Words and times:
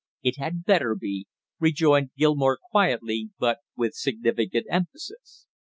"It 0.23 0.37
had 0.37 0.63
better 0.65 0.95
be!" 0.95 1.27
rejoined 1.59 2.09
Gilmore 2.17 2.57
quietly, 2.71 3.29
but 3.37 3.59
with 3.75 3.93
significant 3.93 4.65
emphasis. 4.67 5.45